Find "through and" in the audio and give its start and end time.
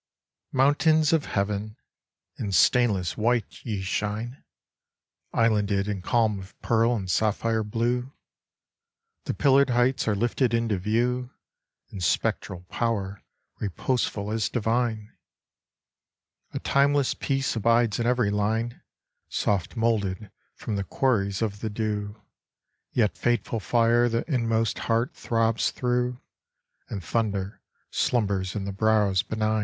25.69-27.03